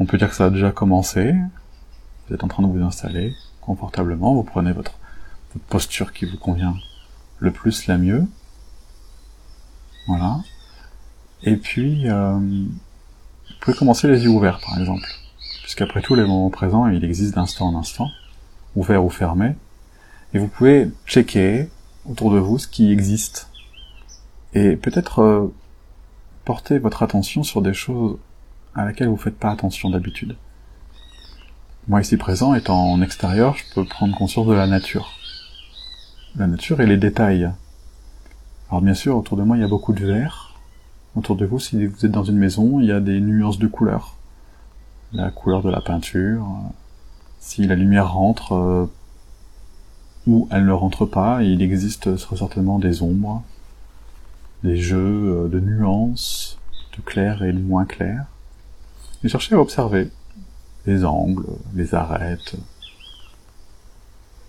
[0.00, 1.34] On peut dire que ça a déjà commencé.
[2.26, 4.34] Vous êtes en train de vous installer confortablement.
[4.34, 4.98] Vous prenez votre,
[5.68, 6.74] posture qui vous convient
[7.38, 8.26] le plus, la mieux.
[10.06, 10.40] Voilà.
[11.42, 15.06] Et puis, euh, vous pouvez commencer les yeux ouverts, par exemple.
[15.62, 18.08] Puisqu'après tout, les moments présents, il existe d'instant en instant,
[18.76, 19.54] ouverts ou fermés.
[20.32, 21.68] Et vous pouvez checker
[22.08, 23.50] autour de vous ce qui existe.
[24.54, 25.54] Et peut-être euh,
[26.46, 28.16] porter votre attention sur des choses
[28.74, 30.36] à laquelle vous faites pas attention d'habitude.
[31.88, 35.12] Moi ici présent, étant en extérieur, je peux prendre conscience de la nature.
[36.36, 37.50] La nature et les détails.
[38.70, 40.54] Alors bien sûr, autour de moi, il y a beaucoup de vert.
[41.16, 43.66] Autour de vous, si vous êtes dans une maison, il y a des nuances de
[43.66, 44.16] couleurs.
[45.12, 46.46] La couleur de la peinture.
[47.40, 48.86] Si la lumière rentre, euh,
[50.26, 53.42] ou elle ne rentre pas, il existe certainement des ombres,
[54.62, 54.98] des jeux
[55.44, 56.58] euh, de nuances,
[56.96, 58.26] de clair et de moins clair.
[59.22, 60.10] Et cherchez à observer
[60.86, 62.56] les angles, les arêtes,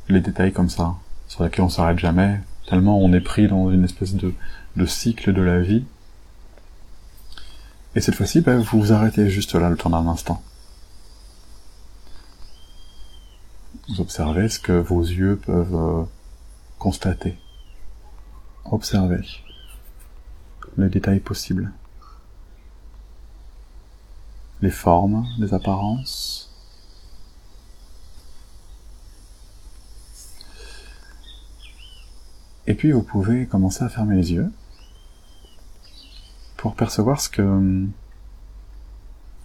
[0.08, 0.96] les détails comme ça,
[1.28, 4.34] sur lesquels on s'arrête jamais, tellement on est pris dans une espèce de,
[4.78, 5.84] de cycle de la vie.
[7.96, 10.42] Et cette fois-ci, ben, vous vous arrêtez juste là le temps d'un instant.
[13.90, 16.04] Vous observez ce que vos yeux peuvent euh,
[16.80, 17.38] constater.
[18.64, 19.28] Observez
[20.78, 21.74] les détails possibles.
[24.62, 26.52] Les formes, les apparences.
[32.68, 34.52] Et puis vous pouvez commencer à fermer les yeux
[36.58, 37.88] pour percevoir ce que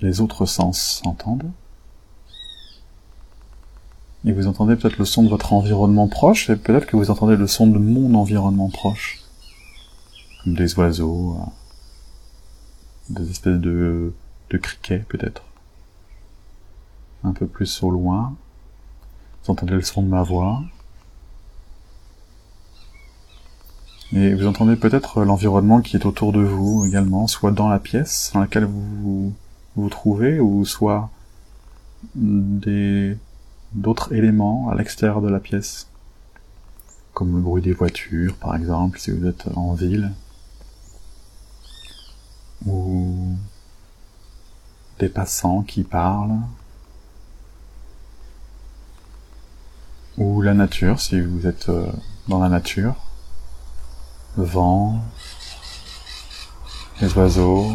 [0.00, 1.50] les autres sens entendent.
[4.24, 7.36] Et vous entendez peut-être le son de votre environnement proche, et peut-être que vous entendez
[7.36, 9.22] le son de mon environnement proche.
[10.42, 14.12] Comme des oiseaux, euh, des espèces de,
[14.50, 15.42] de criquets peut-être.
[17.24, 18.34] Un peu plus au loin.
[19.44, 20.62] Vous entendez le son de ma voix.
[24.12, 28.30] Et vous entendez peut-être l'environnement qui est autour de vous également, soit dans la pièce
[28.34, 29.32] dans laquelle vous
[29.74, 31.10] vous trouvez, ou soit
[32.14, 33.16] des
[33.72, 35.88] d'autres éléments à l'extérieur de la pièce,
[37.14, 40.12] comme le bruit des voitures par exemple si vous êtes en ville,
[42.64, 43.35] ou
[44.98, 46.40] des passants qui parlent,
[50.16, 51.90] ou la nature si vous êtes euh,
[52.28, 52.94] dans la nature.
[54.36, 55.00] Le vent,
[57.00, 57.70] les oiseaux,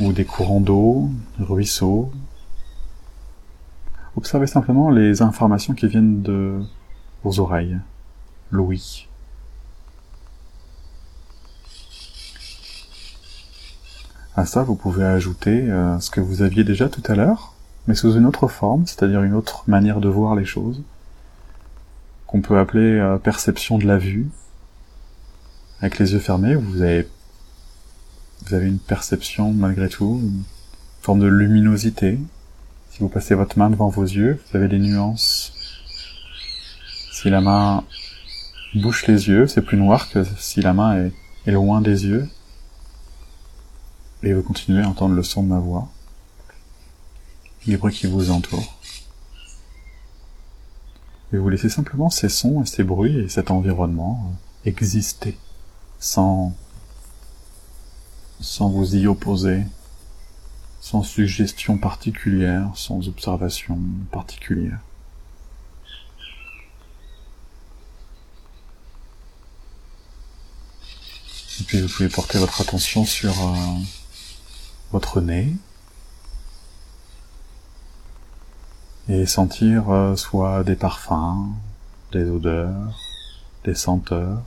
[0.00, 2.12] ou des courants d'eau, ruisseaux.
[4.16, 6.60] Observez simplement les informations qui viennent de
[7.22, 7.78] vos oreilles,
[8.50, 9.05] l'ouïe.
[14.38, 17.54] À ça, vous pouvez ajouter euh, ce que vous aviez déjà tout à l'heure,
[17.86, 20.82] mais sous une autre forme, c'est-à-dire une autre manière de voir les choses
[22.26, 24.28] qu'on peut appeler euh, perception de la vue.
[25.80, 27.08] Avec les yeux fermés, vous avez,
[28.50, 30.42] une perception malgré tout, une
[31.00, 32.18] forme de luminosité.
[32.90, 35.54] Si vous passez votre main devant vos yeux, vous avez des nuances.
[37.10, 37.84] Si la main
[38.74, 41.10] bouche les yeux, c'est plus noir que si la main
[41.46, 42.28] est loin des yeux.
[44.22, 45.88] Et vous continuez à entendre le son de ma voix,
[47.66, 48.76] les bruits qui vous entourent.
[51.32, 54.30] Et vous laissez simplement ces sons et ces bruits et cet environnement
[54.64, 55.36] euh, exister
[55.98, 56.54] sans,
[58.40, 59.64] sans vous y opposer,
[60.80, 63.78] sans suggestion particulière, sans observation
[64.12, 64.78] particulière.
[71.60, 73.54] Et puis vous pouvez porter votre attention sur euh,
[74.92, 75.56] votre nez,
[79.08, 81.52] et sentir euh, soit des parfums,
[82.12, 82.98] des odeurs,
[83.64, 84.42] des senteurs,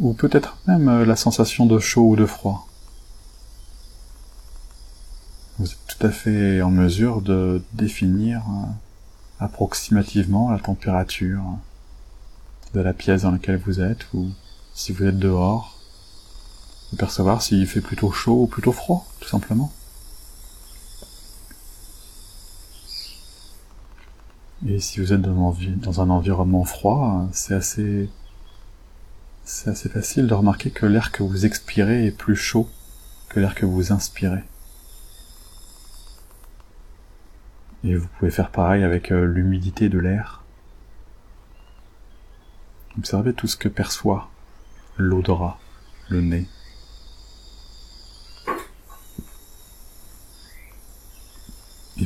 [0.00, 2.66] ou peut-être même euh, la sensation de chaud ou de froid.
[5.58, 8.66] Vous êtes tout à fait en mesure de définir euh,
[9.38, 11.44] approximativement la température
[12.72, 14.30] de la pièce dans laquelle vous êtes, ou
[14.74, 15.73] si vous êtes dehors,
[16.94, 19.72] percevoir s'il fait plutôt chaud ou plutôt froid, tout simplement.
[24.66, 28.08] Et si vous êtes dans un environnement froid, c'est assez,
[29.44, 32.68] c'est assez facile de remarquer que l'air que vous expirez est plus chaud
[33.28, 34.42] que l'air que vous inspirez.
[37.82, 40.42] Et vous pouvez faire pareil avec euh, l'humidité de l'air.
[42.96, 44.30] Observez tout ce que perçoit
[44.96, 45.58] l'odorat,
[46.08, 46.48] le nez.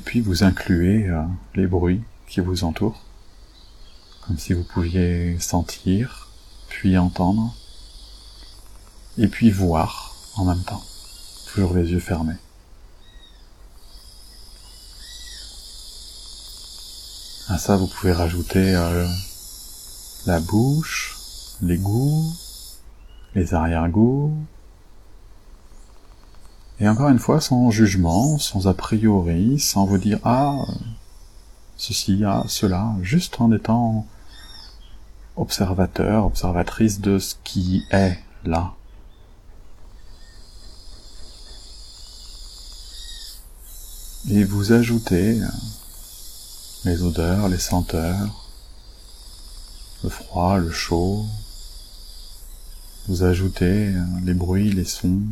[0.08, 1.22] Puis vous incluez euh,
[1.54, 3.04] les bruits qui vous entourent,
[4.26, 6.28] comme si vous pouviez sentir,
[6.70, 7.54] puis entendre,
[9.18, 10.82] et puis voir en même temps,
[11.52, 12.38] toujours les yeux fermés.
[17.48, 19.06] À ça, vous pouvez rajouter euh,
[20.24, 21.18] la bouche,
[21.60, 22.32] les goûts,
[23.34, 24.32] les arrière-goûts,
[26.80, 30.56] et encore une fois, sans jugement, sans a priori, sans vous dire ah
[31.76, 34.06] ceci, ah cela, juste en étant
[35.36, 38.74] observateur, observatrice de ce qui est là.
[44.30, 45.40] Et vous ajoutez
[46.84, 48.48] les odeurs, les senteurs,
[50.04, 51.24] le froid, le chaud.
[53.08, 53.92] Vous ajoutez
[54.24, 55.22] les bruits, les sons,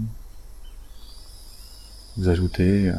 [2.16, 2.94] vous ajoutez euh,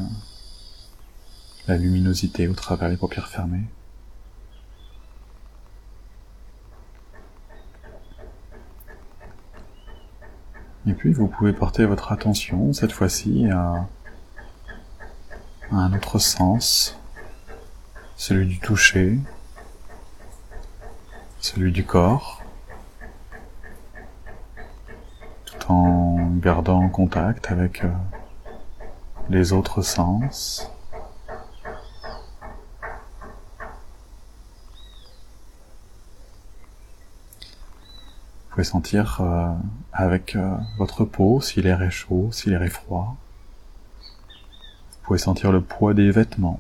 [1.67, 3.63] la luminosité au travers les paupières fermées.
[10.85, 13.87] Et puis vous pouvez porter votre attention cette fois-ci à,
[15.71, 16.97] un autre sens,
[18.15, 19.17] celui du toucher,
[21.41, 22.41] celui du corps,
[25.45, 27.89] tout en gardant contact avec euh,
[29.29, 30.71] les autres sens.
[38.45, 39.53] Vous pouvez sentir euh,
[39.93, 43.15] avec euh, votre peau si l'air est chaud, si l'air est froid.
[43.99, 46.59] Vous pouvez sentir le poids des vêtements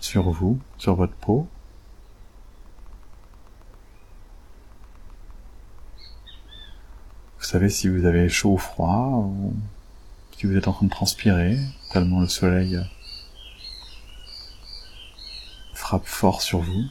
[0.00, 1.46] sur vous, sur votre peau.
[7.38, 9.30] Vous savez si vous avez chaud ou froid,
[10.36, 11.58] si vous êtes en train de transpirer,
[11.92, 12.78] tellement le soleil
[15.72, 16.84] frappe fort sur vous.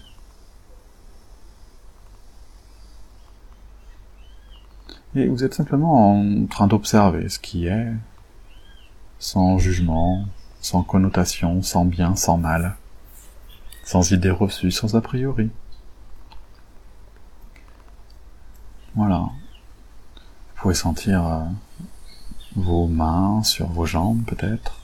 [5.16, 7.94] Et vous êtes simplement en train d'observer ce qui est,
[9.20, 10.26] sans jugement,
[10.60, 12.76] sans connotation, sans bien, sans mal,
[13.84, 15.52] sans idée reçue, sans a priori.
[18.96, 19.30] Voilà.
[20.56, 21.44] Vous pouvez sentir euh,
[22.56, 24.80] vos mains sur vos jambes peut-être.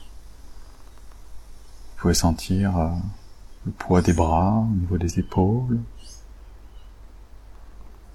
[1.95, 2.89] Vous pouvez sentir euh,
[3.65, 5.79] le poids des bras au niveau des épaules.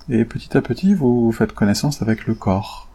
[0.09, 2.89] Et petit à petit, vous faites connaissance avec le corps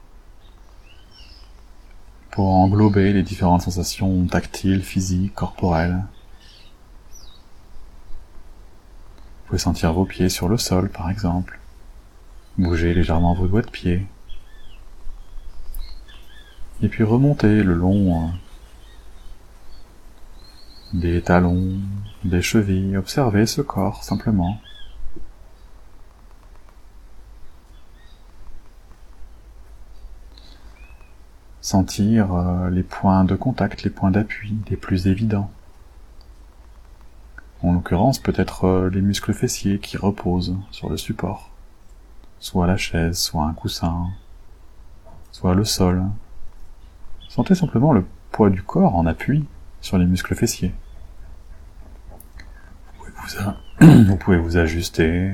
[2.31, 6.05] pour englober les différentes sensations tactiles, physiques, corporelles.
[9.43, 11.59] Vous pouvez sentir vos pieds sur le sol, par exemple.
[12.57, 14.07] Bouger légèrement vos doigts de pied
[16.81, 18.27] et puis remonter le long euh,
[20.93, 21.79] des talons,
[22.23, 24.59] des chevilles, observer ce corps simplement.
[31.61, 35.51] Sentir euh, les points de contact, les points d'appui les plus évidents.
[37.61, 41.51] En l'occurrence, peut-être euh, les muscles fessiers qui reposent sur le support,
[42.39, 44.07] soit la chaise, soit un coussin,
[45.31, 46.03] soit le sol,
[47.31, 49.45] Sentez simplement le poids du corps en appui
[49.79, 50.73] sur les muscles fessiers.
[53.79, 55.31] Vous pouvez vous, ajuster,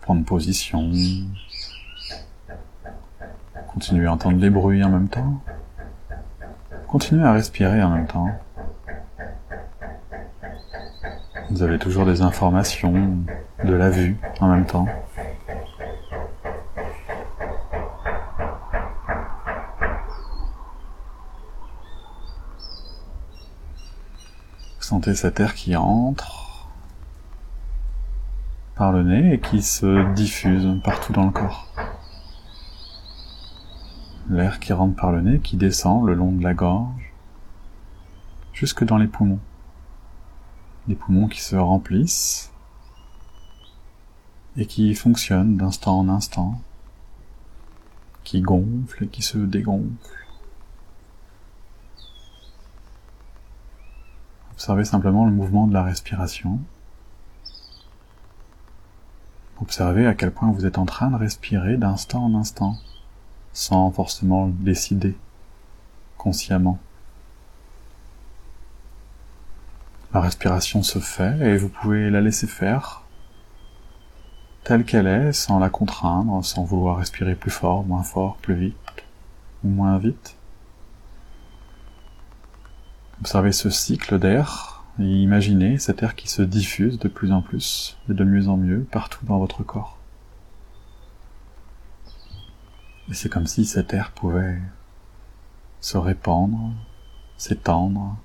[0.00, 0.90] prendre position,
[3.72, 5.40] continuer à entendre les bruits en même temps,
[6.88, 8.28] continuer à respirer en même temps.
[11.50, 13.18] Vous avez toujours des informations,
[13.62, 14.88] de la vue en même temps.
[24.88, 26.68] Sentez cet air qui entre
[28.76, 31.66] par le nez et qui se diffuse partout dans le corps.
[34.30, 37.12] L'air qui rentre par le nez, qui descend le long de la gorge,
[38.52, 39.40] jusque dans les poumons.
[40.86, 42.52] Les poumons qui se remplissent
[44.56, 46.60] et qui fonctionnent d'instant en instant,
[48.22, 50.25] qui gonflent et qui se dégonflent.
[54.56, 56.58] Observez simplement le mouvement de la respiration.
[59.60, 62.76] Observez à quel point vous êtes en train de respirer d'instant en instant,
[63.52, 65.14] sans forcément le décider
[66.16, 66.78] consciemment.
[70.14, 73.02] La respiration se fait et vous pouvez la laisser faire
[74.64, 79.04] telle qu'elle est, sans la contraindre, sans vouloir respirer plus fort, moins fort, plus vite
[79.62, 80.35] ou moins vite.
[83.20, 87.98] Observez ce cycle d'air et imaginez cet air qui se diffuse de plus en plus
[88.10, 89.98] et de mieux en mieux partout dans votre corps.
[93.08, 94.60] Et c'est comme si cet air pouvait
[95.80, 96.72] se répandre,
[97.36, 98.16] s'étendre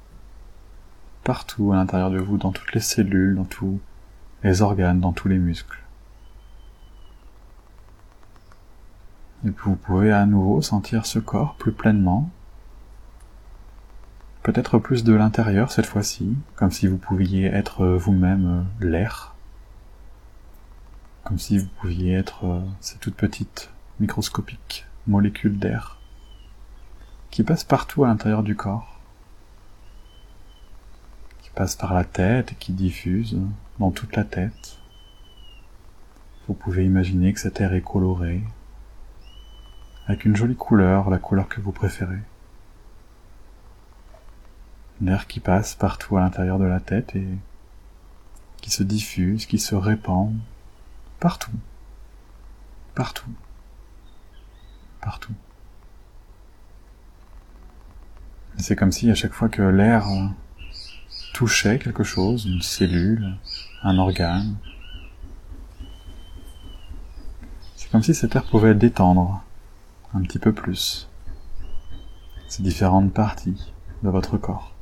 [1.24, 3.80] partout à l'intérieur de vous, dans toutes les cellules, dans tous
[4.44, 5.80] les organes, dans tous les muscles.
[9.46, 12.30] Et vous pouvez à nouveau sentir ce corps plus pleinement,
[14.44, 19.36] peut-être plus de l'intérieur cette fois-ci, comme si vous pouviez être vous-même l'air,
[21.24, 23.70] comme si vous pouviez être ces toutes petites
[24.00, 26.00] microscopiques molécules d'air
[27.32, 29.00] qui passent partout à l'intérieur du corps,
[31.42, 33.40] qui passent par la tête et qui diffusent
[33.80, 34.78] dans toute la tête.
[36.48, 38.44] Vous pouvez imaginer que cet air est coloré,
[40.08, 42.20] avec une jolie couleur, la couleur que vous préférez.
[45.01, 47.27] L'air qui passe partout à l'intérieur de la tête et
[48.62, 50.34] qui se diffuse, qui se répand
[51.20, 51.51] partout,
[52.93, 53.29] partout,
[55.01, 55.34] partout.
[58.58, 60.05] C'est comme si à chaque fois que l'air
[61.34, 63.36] touchait quelque chose, une cellule,
[63.81, 64.55] un organe,
[67.75, 69.43] c'est comme si cet air pouvait détendre
[70.13, 71.10] un petit peu plus
[72.48, 74.75] ces différentes parties de votre corps.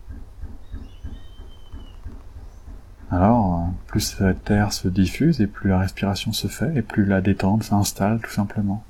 [3.12, 7.22] Alors, plus cet air se diffuse et plus la respiration se fait et plus la
[7.22, 8.84] détente s'installe tout simplement.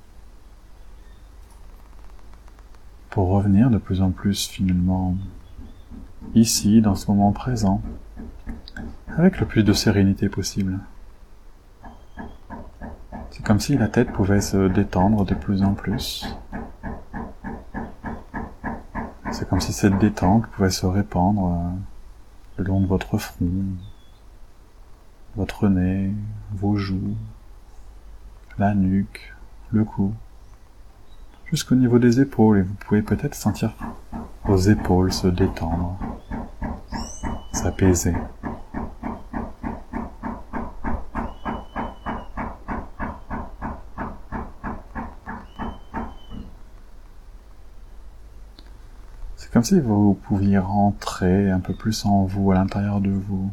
[3.10, 5.16] Pour revenir de plus en plus finalement
[6.36, 7.82] ici, dans ce moment présent,
[9.18, 10.80] avec le plus de sérénité possible.
[13.32, 16.26] C'est comme si la tête pouvait se détendre de plus en plus.
[19.32, 21.70] C'est comme si cette détente pouvait se répandre euh,
[22.58, 23.46] le long de votre front,
[25.40, 26.12] votre nez,
[26.52, 27.16] vos joues,
[28.58, 29.34] la nuque,
[29.72, 30.14] le cou,
[31.46, 33.74] jusqu'au niveau des épaules et vous pouvez peut-être sentir
[34.44, 35.98] vos épaules se détendre,
[37.54, 38.16] s'apaiser.
[49.38, 53.50] C'est comme si vous pouviez rentrer un peu plus en vous, à l'intérieur de vous.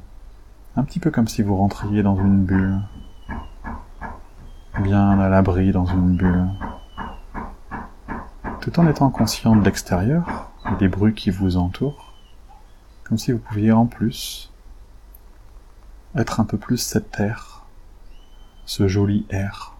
[0.78, 2.78] Un petit peu comme si vous rentriez dans une bulle.
[4.83, 6.50] Bien à l'abri dans une bulle.
[8.61, 12.12] Tout en étant conscient de l'extérieur et des bruits qui vous entourent.
[13.04, 14.52] Comme si vous pouviez en plus
[16.14, 17.64] être un peu plus cet air,
[18.66, 19.76] ce joli air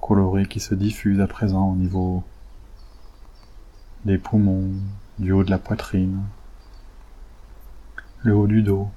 [0.00, 2.24] coloré qui se diffuse à présent au niveau
[4.04, 4.70] des poumons,
[5.20, 6.22] du haut de la poitrine,
[8.22, 8.88] le haut du dos.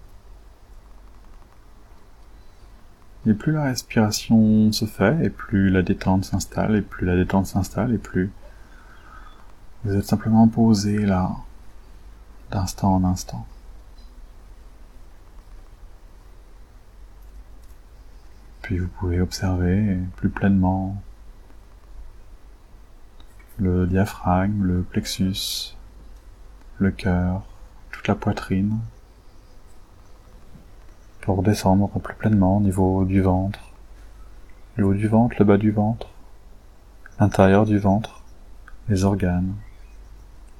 [3.28, 7.48] Et plus la respiration se fait, et plus la détente s'installe, et plus la détente
[7.48, 8.32] s'installe, et plus
[9.84, 11.32] vous êtes simplement posé là,
[12.52, 13.46] d'instant en instant.
[18.62, 21.02] Puis vous pouvez observer plus pleinement
[23.58, 25.76] le diaphragme, le plexus,
[26.78, 27.44] le cœur,
[27.92, 28.80] toute la poitrine,
[31.22, 33.60] pour descendre plus pleinement au niveau du ventre,
[34.76, 36.08] le haut du ventre, le bas du ventre,
[37.20, 38.24] l'intérieur du ventre,
[38.88, 39.54] les organes,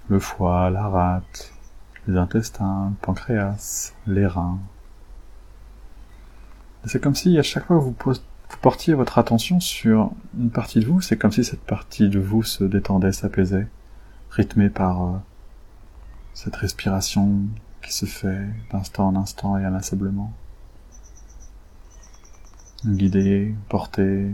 [0.10, 1.54] le foie, la rate,
[2.08, 4.60] les intestins, le pancréas, les reins.
[6.86, 7.96] C'est comme si à chaque fois que vous
[8.62, 12.44] portiez votre attention sur une partie de vous, c'est comme si cette partie de vous
[12.44, 13.68] se détendait, s'apaisait,
[14.32, 15.18] rythmée par euh,
[16.34, 17.42] cette respiration
[17.82, 20.34] qui se fait d'instant en instant et inlassablement.
[22.86, 24.32] Guidée, portée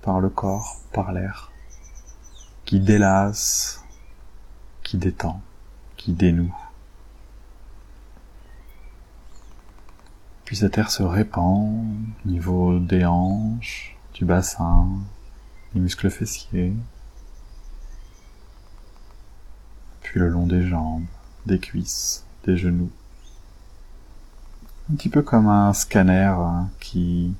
[0.00, 1.52] par le corps, par l'air,
[2.64, 3.84] qui délasse,
[4.82, 5.42] qui détend,
[5.98, 6.54] qui dénoue.
[10.46, 11.84] Puis cette air se répand
[12.24, 14.88] au niveau des hanches, du bassin,
[15.74, 16.72] des muscles fessiers,
[20.00, 21.04] puis le long des jambes,
[21.44, 22.90] des cuisses, des genoux.
[24.90, 27.34] Un petit peu comme un scanner hein, qui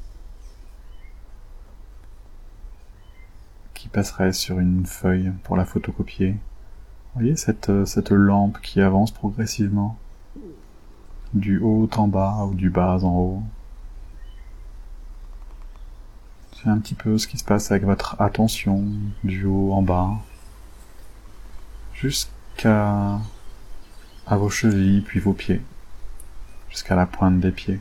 [3.74, 6.32] qui passerait sur une feuille pour la photocopier.
[6.32, 9.98] Vous voyez cette, cette lampe qui avance progressivement
[11.34, 13.42] du haut en bas ou du bas en haut.
[16.54, 18.84] C'est un petit peu ce qui se passe avec votre attention
[19.22, 20.12] du haut en bas
[21.92, 23.20] jusqu'à
[24.26, 25.60] à vos chevilles, puis vos pieds,
[26.74, 27.80] jusqu'à la pointe des pieds.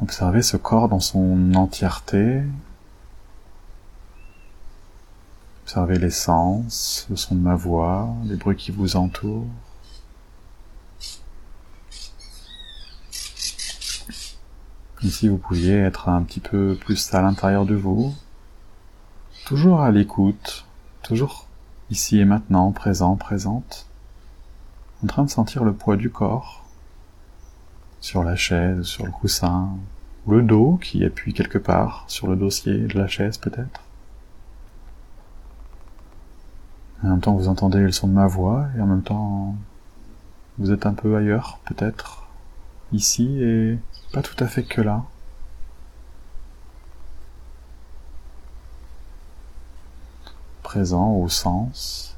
[0.00, 2.42] Observez ce corps dans son entièreté.
[5.64, 9.46] Observez les sens, le son de ma voix, les bruits qui vous entourent.
[15.02, 18.14] Si vous pouviez être un petit peu plus à l'intérieur de vous,
[19.44, 20.64] toujours à l'écoute,
[21.02, 21.46] toujours
[21.90, 23.86] ici et maintenant, présent, présente,
[25.06, 26.64] en train de sentir le poids du corps
[28.00, 29.70] sur la chaise, sur le coussin,
[30.26, 33.80] ou le dos qui appuie quelque part sur le dossier de la chaise peut-être.
[37.04, 39.54] En même temps, vous entendez le son de ma voix et en même temps,
[40.58, 42.26] vous êtes un peu ailleurs, peut-être,
[42.92, 43.78] ici et
[44.12, 45.04] pas tout à fait que là.
[50.64, 52.15] Présent au sens.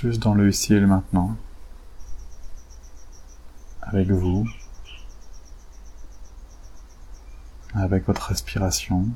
[0.00, 1.34] Juste dans le ici et le maintenant,
[3.82, 4.46] avec vous,
[7.74, 9.06] avec votre respiration.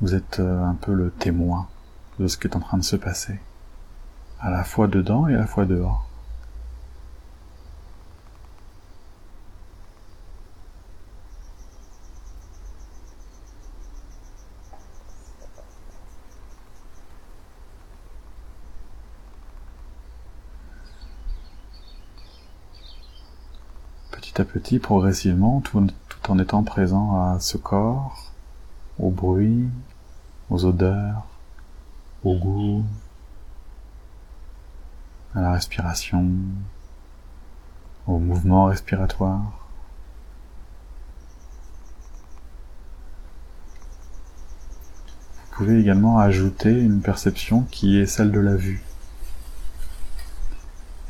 [0.00, 1.68] Vous êtes euh, un peu le témoin
[2.18, 3.38] de ce qui est en train de se passer,
[4.40, 6.08] à la fois dedans et à la fois dehors.
[24.80, 25.86] Progressivement, tout,
[26.28, 28.32] en étant présent à ce corps,
[28.98, 29.68] au bruit,
[30.50, 31.26] aux odeurs,
[32.24, 32.84] au goût,
[35.34, 36.30] à la respiration,
[38.06, 39.40] au mouvement respiratoire.
[45.34, 48.82] Vous pouvez également ajouter une perception qui est celle de la vue.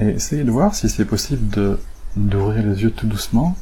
[0.00, 1.79] Et essayez de voir si c'est possible de
[2.16, 3.57] d'ouvrir les yeux tout doucement,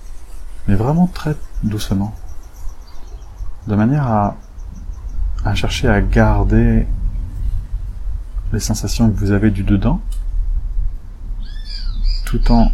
[0.66, 2.14] mais vraiment très doucement,
[3.66, 4.36] de manière à,
[5.44, 6.86] à chercher à garder
[8.52, 10.00] les sensations que vous avez du dedans,
[12.24, 12.70] tout en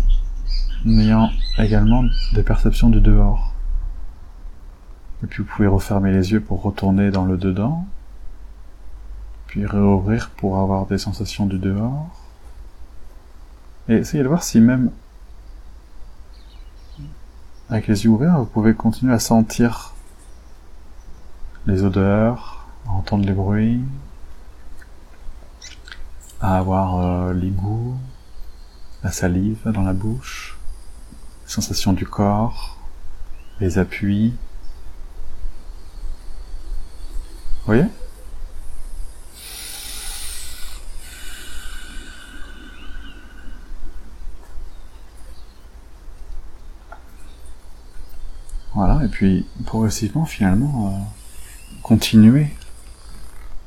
[0.86, 3.52] ayant également des perceptions du dehors.
[5.22, 7.86] Et puis vous pouvez refermer les yeux pour retourner dans le dedans,
[9.46, 12.08] puis réouvrir pour avoir des sensations du dehors.
[13.88, 14.90] Et essayez de voir si même
[17.68, 19.94] avec les yeux ouverts, vous pouvez continuer à sentir
[21.66, 23.82] les odeurs, à entendre les bruits,
[26.40, 27.96] à avoir euh, les goûts,
[29.02, 30.58] la salive dans la bouche,
[31.44, 32.78] les sensations du corps,
[33.60, 34.34] les appuis.
[37.60, 37.86] Vous voyez?
[48.76, 50.98] Voilà, et puis progressivement, finalement, euh,
[51.82, 52.48] continuer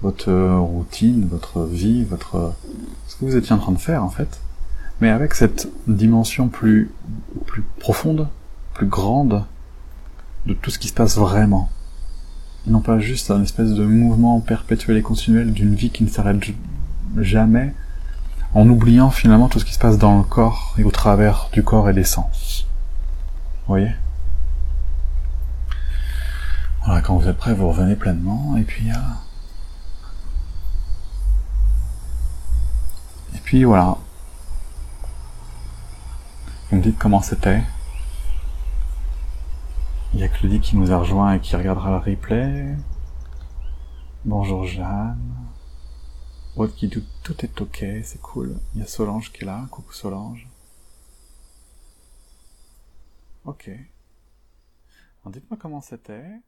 [0.03, 2.53] votre routine, votre vie, votre
[3.07, 4.39] ce que vous étiez en train de faire en fait,
[5.01, 6.91] mais avec cette dimension plus
[7.47, 8.27] plus profonde,
[8.75, 9.45] plus grande
[10.45, 11.69] de tout ce qui se passe vraiment.
[12.67, 16.39] Non pas juste un espèce de mouvement perpétuel et continuel d'une vie qui ne s'arrête
[17.17, 17.73] jamais,
[18.53, 21.63] en oubliant finalement tout ce qui se passe dans le corps et au travers du
[21.63, 22.67] corps et des sens.
[23.65, 23.89] Vous voyez?
[26.85, 28.89] Voilà, quand vous êtes prêt, vous revenez pleinement, et puis...
[28.91, 28.95] Euh...
[33.35, 33.97] Et puis voilà.
[36.69, 37.63] Vous me dites comment c'était.
[40.13, 42.75] Il y a Claudie qui nous a rejoint et qui regardera le replay.
[44.25, 45.19] Bonjour Jeanne.
[46.55, 48.59] Autre qui dit tout est ok, c'est cool.
[48.73, 49.65] Il y a Solange qui est là.
[49.71, 50.47] Coucou Solange.
[53.45, 53.69] Ok.
[55.25, 56.39] Dites-moi comment c'était.